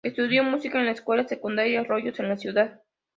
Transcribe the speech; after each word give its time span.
Estudió 0.03 0.43
música 0.43 0.79
en 0.79 0.87
la 0.87 0.93
escuela 0.93 1.27
secundaria 1.27 1.83
"Rollos" 1.83 2.19
en 2.19 2.29
la 2.29 2.35
ciudad. 2.35 2.81